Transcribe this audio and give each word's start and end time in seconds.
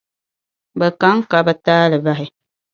Bɛ 0.79 0.87
ka 0.99 1.09
n-ka 1.17 1.37
bɛ 1.45 1.53
taali 1.65 1.97
bahi. 2.05 2.25